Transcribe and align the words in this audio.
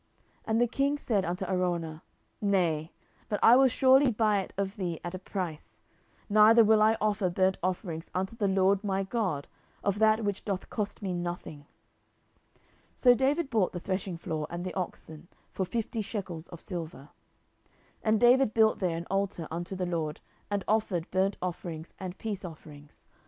10:024:024 0.35 0.41
And 0.51 0.61
the 0.61 0.67
king 0.67 0.97
said 0.97 1.23
unto 1.25 1.45
Araunah, 1.45 2.01
Nay; 2.41 2.91
but 3.29 3.39
I 3.43 3.55
will 3.55 3.67
surely 3.67 4.09
buy 4.09 4.39
it 4.39 4.51
of 4.57 4.75
thee 4.77 4.99
at 5.03 5.13
a 5.13 5.19
price: 5.19 5.79
neither 6.27 6.63
will 6.63 6.81
I 6.81 6.97
offer 6.99 7.29
burnt 7.29 7.59
offerings 7.61 8.09
unto 8.11 8.35
the 8.35 8.47
LORD 8.47 8.83
my 8.83 9.03
God 9.03 9.47
of 9.83 9.99
that 9.99 10.23
which 10.23 10.43
doth 10.43 10.71
cost 10.71 11.03
me 11.03 11.13
nothing. 11.13 11.67
So 12.95 13.13
David 13.13 13.51
bought 13.51 13.73
the 13.73 13.79
threshingfloor 13.79 14.47
and 14.49 14.65
the 14.65 14.73
oxen 14.73 15.27
for 15.51 15.65
fifty 15.67 16.01
shekels 16.01 16.47
of 16.47 16.59
silver. 16.61 17.09
10:024:025 18.03 18.03
And 18.05 18.19
David 18.19 18.53
built 18.55 18.79
there 18.79 18.97
an 18.97 19.05
altar 19.11 19.47
unto 19.51 19.75
the 19.75 19.85
LORD, 19.85 20.19
and 20.49 20.63
offered 20.67 21.11
burnt 21.11 21.37
offerings 21.43 21.93
and 21.99 22.17
peace 22.17 22.43
offerings. 22.43 23.05